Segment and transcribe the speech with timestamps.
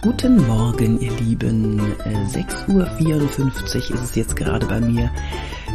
[0.00, 1.80] Guten Morgen, ihr Lieben.
[2.32, 5.10] 6.54 Uhr ist es jetzt gerade bei mir.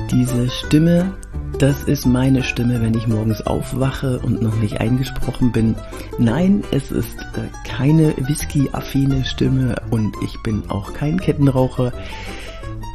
[0.09, 1.13] Diese Stimme,
[1.59, 5.75] das ist meine Stimme, wenn ich morgens aufwache und noch nicht eingesprochen bin.
[6.19, 11.91] Nein, es ist äh, keine Whisky-affine Stimme und ich bin auch kein Kettenraucher.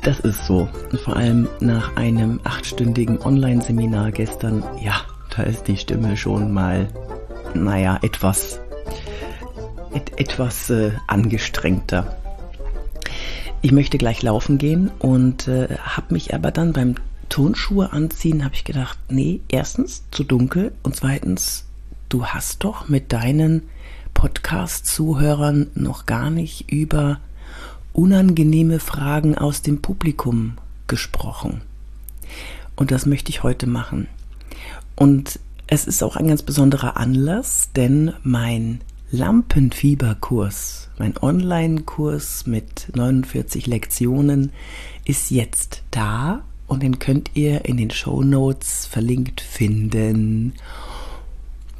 [0.04, 0.66] Das ist so.
[1.04, 5.02] Vor allem nach einem achtstündigen Online-Seminar gestern, ja,
[5.36, 6.88] da ist die Stimme schon mal,
[7.52, 8.60] naja, etwas
[9.94, 12.16] et etwas äh, angestrengter.
[13.60, 16.94] Ich möchte gleich laufen gehen und äh, habe mich aber dann beim
[17.28, 21.64] Turnschuhe anziehen, habe ich gedacht, nee, erstens zu dunkel und zweitens,
[22.08, 23.64] du hast doch mit deinen
[24.14, 27.18] Podcast-Zuhörern noch gar nicht über
[27.92, 31.62] unangenehme Fragen aus dem Publikum gesprochen.
[32.76, 34.06] Und das möchte ich heute machen.
[34.94, 43.66] Und es ist auch ein ganz besonderer Anlass, denn mein Lampenfieberkurs, mein Online-Kurs mit 49
[43.66, 44.52] Lektionen,
[45.06, 50.52] ist jetzt da und den könnt ihr in den Show Notes verlinkt finden.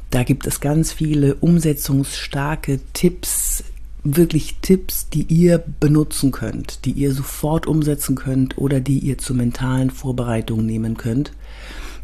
[0.09, 3.63] Da gibt es ganz viele umsetzungsstarke Tipps,
[4.03, 9.35] wirklich Tipps, die ihr benutzen könnt, die ihr sofort umsetzen könnt oder die ihr zur
[9.35, 11.33] mentalen Vorbereitung nehmen könnt,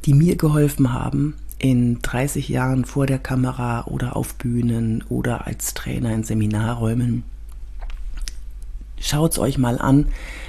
[0.06, 5.74] die mir geholfen haben, in 30 Jahren vor der Kamera oder auf Bühnen oder als
[5.74, 7.24] Trainer in Seminarräumen.
[9.00, 10.08] Schaut's euch mal an.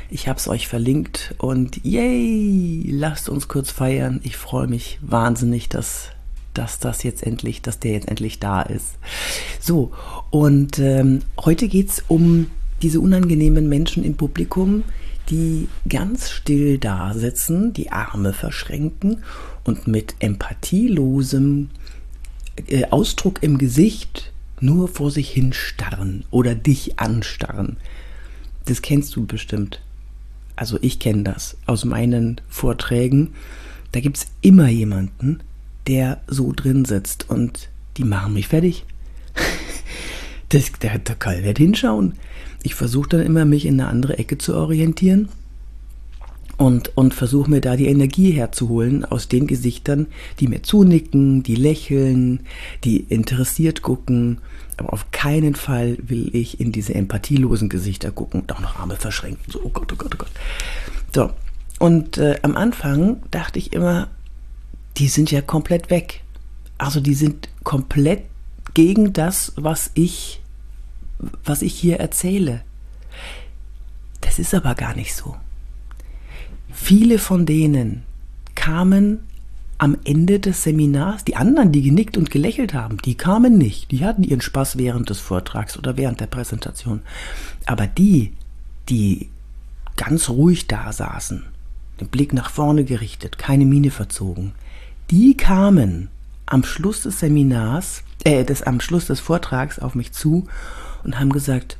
[0.08, 4.20] Ich habe es euch verlinkt und yay, lasst uns kurz feiern.
[4.22, 6.10] Ich freue mich wahnsinnig, dass,
[6.54, 8.94] dass das jetzt endlich, dass der jetzt endlich da ist.
[9.60, 9.92] So,
[10.30, 12.50] und ähm, heute geht's um
[12.82, 14.84] diese unangenehmen Menschen im Publikum,
[15.28, 19.22] die ganz still da sitzen, die Arme verschränken
[19.66, 21.70] und mit empathielosem
[22.68, 27.76] äh, Ausdruck im Gesicht nur vor sich hin starren oder dich anstarren.
[28.64, 29.80] Das kennst du bestimmt.
[30.54, 33.34] Also ich kenne das aus meinen Vorträgen.
[33.92, 35.40] Da gibt es immer jemanden,
[35.86, 38.84] der so drin sitzt und die machen mich fertig.
[40.48, 42.14] das, da, da kann nicht hinschauen.
[42.62, 45.28] Ich versuche dann immer, mich in eine andere Ecke zu orientieren
[46.56, 50.06] und, und versuche mir da die Energie herzuholen aus den Gesichtern,
[50.40, 52.40] die mir zunicken, die lächeln,
[52.84, 54.38] die interessiert gucken.
[54.78, 58.96] Aber auf keinen Fall will ich in diese empathielosen Gesichter gucken und auch noch Arme
[58.96, 59.44] verschränken.
[59.50, 60.30] So, oh Gott, oh Gott, oh Gott.
[61.14, 61.30] So,
[61.78, 64.08] und äh, am Anfang dachte ich immer,
[64.96, 66.22] die sind ja komplett weg.
[66.78, 68.24] Also die sind komplett
[68.74, 70.40] gegen das, was ich,
[71.44, 72.62] was ich hier erzähle.
[74.20, 75.36] Das ist aber gar nicht so.
[76.76, 78.02] Viele von denen
[78.54, 79.20] kamen
[79.78, 83.90] am Ende des Seminars, die anderen, die genickt und gelächelt haben, die kamen nicht.
[83.90, 87.00] Die hatten ihren Spaß während des Vortrags oder während der Präsentation.
[87.64, 88.34] Aber die,
[88.88, 89.30] die
[89.96, 91.44] ganz ruhig da saßen,
[91.98, 94.52] den Blick nach vorne gerichtet, keine Miene verzogen,
[95.10, 96.08] die kamen
[96.44, 100.46] am Schluss des Seminars, äh, des, am Schluss des Vortrags auf mich zu
[101.04, 101.78] und haben gesagt,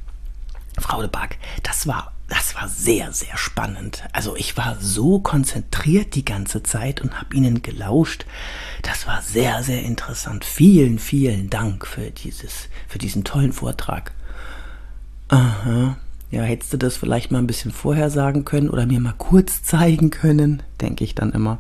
[0.79, 4.03] Frau de Back, das war das war sehr, sehr spannend.
[4.13, 8.27] Also ich war so konzentriert die ganze Zeit und habe Ihnen gelauscht.
[8.83, 10.45] Das war sehr, sehr interessant.
[10.45, 14.13] Vielen, vielen Dank für dieses, für diesen tollen Vortrag.
[15.29, 15.97] Aha.
[16.31, 19.63] Ja, hättest du das vielleicht mal ein bisschen vorher sagen können oder mir mal kurz
[19.63, 21.59] zeigen können, denke ich dann immer.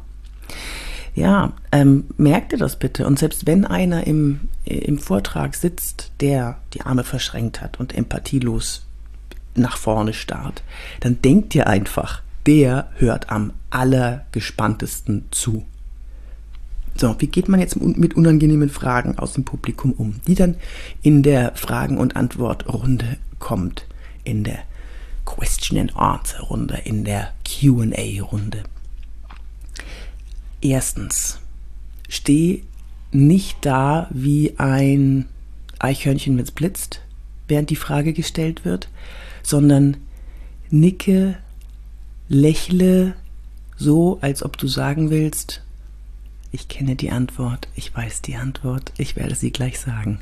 [1.15, 3.07] Ja, ähm, merkt ihr das bitte.
[3.07, 8.86] Und selbst wenn einer im, im Vortrag sitzt, der die Arme verschränkt hat und empathielos
[9.59, 10.63] nach vorne starrt,
[11.01, 15.65] dann denkt ihr einfach, der hört am allergespanntesten zu.
[16.97, 20.57] So, wie geht man jetzt mit unangenehmen Fragen aus dem Publikum um, die dann
[21.03, 23.87] in der Fragen- und Antwortrunde kommt,
[24.25, 24.61] in der
[25.27, 28.63] Question and Answer Runde, in der Q&A Runde.
[30.63, 31.39] Erstens,
[32.09, 32.63] steh
[33.13, 35.27] nicht da wie ein
[35.79, 37.03] Eichhörnchen, wenn es blitzt,
[37.49, 38.89] während die Frage gestellt wird,
[39.43, 39.97] sondern
[40.71, 41.37] nicke,
[42.29, 43.15] lächle
[43.77, 45.63] so, als ob du sagen willst,
[46.51, 50.21] ich kenne die Antwort, ich weiß die Antwort, ich werde sie gleich sagen.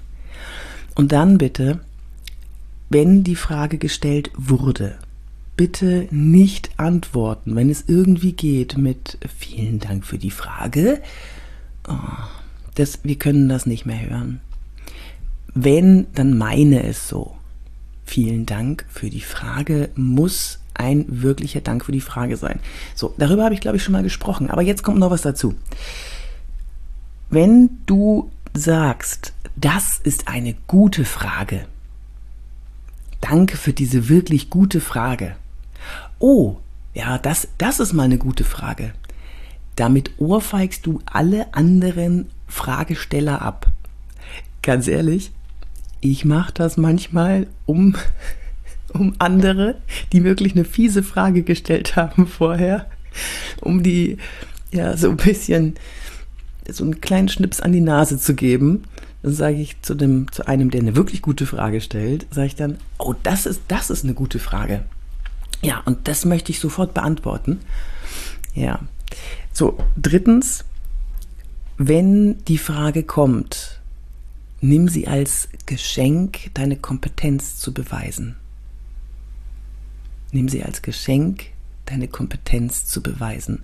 [0.95, 1.81] Und dann bitte,
[2.91, 4.99] wenn die Frage gestellt wurde,
[5.57, 11.01] bitte nicht antworten, wenn es irgendwie geht mit vielen Dank für die Frage.
[11.89, 11.95] Oh,
[12.75, 14.41] das, wir können das nicht mehr hören.
[15.55, 17.37] Wenn, dann meine es so.
[18.05, 19.89] Vielen Dank für die Frage.
[19.95, 22.59] Muss ein wirklicher Dank für die Frage sein.
[22.95, 25.55] So, darüber habe ich glaube ich schon mal gesprochen, aber jetzt kommt noch was dazu.
[27.31, 31.67] Wenn du sagst, das ist eine gute Frage,
[33.25, 35.35] Danke für diese wirklich gute Frage.
[36.19, 36.57] Oh,
[36.93, 38.93] ja, das, das ist mal eine gute Frage.
[39.77, 43.73] Damit ohrfeigst du alle anderen Fragesteller ab.
[44.61, 45.33] Ganz ehrlich,
[46.11, 47.97] ich mache das manchmal, um,
[48.93, 49.77] um andere,
[50.13, 52.87] die wirklich eine fiese Frage gestellt haben vorher,
[53.61, 54.19] um die
[54.71, 55.75] ja so ein bisschen
[56.69, 58.85] so einen kleinen Schnips an die Nase zu geben.
[59.23, 62.57] Dann sage ich zu dem zu einem, der eine wirklich gute Frage stellt, sage ich
[62.57, 64.85] dann, oh, das ist das ist eine gute Frage.
[65.63, 67.61] Ja, und das möchte ich sofort beantworten.
[68.55, 68.81] Ja.
[69.53, 70.65] So, drittens,
[71.79, 73.74] wenn die Frage kommt,
[74.65, 78.37] nimm sie als Geschenk, deine Kompetenz zu beweisen.
[80.33, 81.45] Nimm sie als Geschenk,
[81.85, 83.63] deine Kompetenz zu beweisen.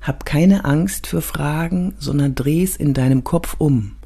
[0.00, 3.96] Hab keine Angst für Fragen, sondern dreh es in deinem Kopf um.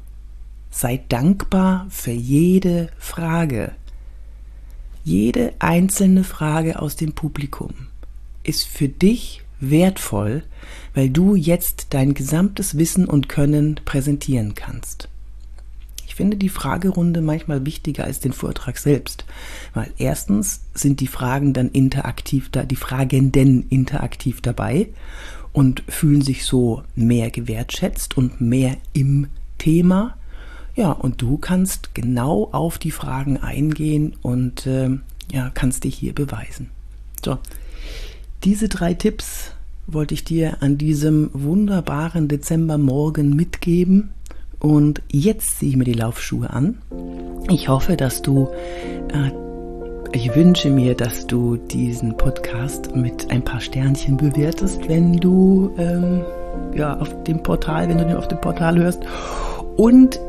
[0.71, 3.73] Sei dankbar für jede Frage.
[5.03, 7.73] Jede einzelne Frage aus dem Publikum
[8.41, 10.41] ist für dich wertvoll,
[10.95, 15.10] weil du jetzt dein gesamtes Wissen und Können präsentieren kannst.
[16.11, 19.23] Ich finde die Fragerunde manchmal wichtiger als den Vortrag selbst,
[19.73, 24.89] weil erstens sind die Fragen dann interaktiv da, die Fragenden interaktiv dabei
[25.53, 29.27] und fühlen sich so mehr gewertschätzt und mehr im
[29.57, 30.17] Thema
[30.75, 34.89] ja, und du kannst genau auf die Fragen eingehen und äh,
[35.31, 36.71] ja, kannst dich hier beweisen.
[37.23, 37.39] So,
[38.43, 39.51] diese drei Tipps
[39.87, 44.09] wollte ich dir an diesem wunderbaren Dezembermorgen mitgeben.
[44.61, 46.77] Und jetzt ziehe ich mir die Laufschuhe an.
[47.49, 48.47] Ich hoffe, dass du,
[49.11, 49.31] äh,
[50.13, 56.21] ich wünsche mir, dass du diesen Podcast mit ein paar Sternchen bewertest, wenn du ähm,
[56.75, 59.01] ja auf dem Portal, wenn du den auf dem Portal hörst.
[59.77, 60.19] Und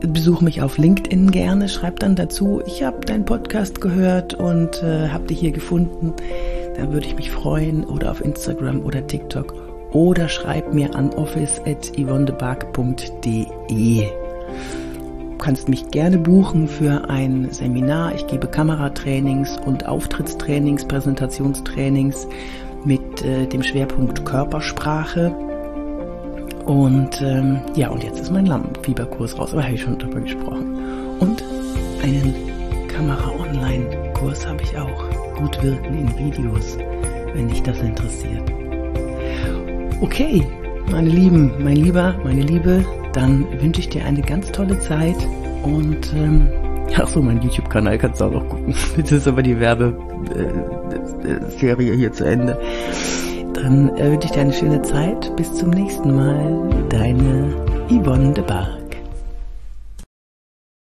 [0.00, 5.08] besuch mich auf LinkedIn gerne, schreib dann dazu, ich habe deinen Podcast gehört und äh,
[5.08, 6.12] habe dich hier gefunden.
[6.76, 7.84] Da würde ich mich freuen.
[7.84, 9.67] Oder auf Instagram oder TikTok.
[9.92, 14.08] Oder schreib mir an office.yvonnebark.de.
[15.30, 18.14] Du kannst mich gerne buchen für ein Seminar.
[18.14, 22.26] Ich gebe Kameratrainings und Auftrittstrainings, Präsentationstrainings
[22.84, 25.32] mit äh, dem Schwerpunkt Körpersprache
[26.68, 30.76] und ähm, ja, und jetzt ist mein Lampenfieberkurs raus, aber habe ich schon drüber gesprochen.
[31.18, 31.42] Und
[32.02, 32.34] einen
[32.88, 35.04] Kamera-Online-Kurs habe ich auch.
[35.38, 36.76] Gut wirken in Videos,
[37.32, 38.67] wenn dich das interessiert.
[40.00, 40.46] Okay,
[40.90, 45.16] meine Lieben, mein Lieber, meine Liebe, dann wünsche ich dir eine ganz tolle Zeit
[45.64, 46.48] und ähm,
[46.96, 48.74] ach so, mein YouTube-Kanal kannst du auch noch gucken.
[48.96, 49.96] Jetzt ist aber die Werbeserie
[51.94, 52.56] hier zu Ende.
[53.54, 55.34] Dann äh, wünsche ich dir eine schöne Zeit.
[55.36, 56.86] Bis zum nächsten Mal.
[56.90, 57.54] Deine
[57.90, 58.77] Yvonne de Bar.